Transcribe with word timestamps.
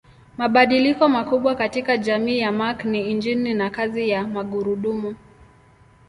Mabadiliko 0.37 1.07
makubwa 1.09 1.55
katika 1.55 1.97
jamii 1.97 2.37
ya 2.39 2.51
Mark 2.51 2.85
ni 2.85 3.11
injini 3.11 3.53
na 3.53 3.69
kazi 3.69 4.09
ya 4.09 4.27
magurudumu. 4.27 5.15